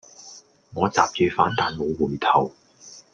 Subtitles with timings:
[0.73, 2.51] 我閘住反彈無回頭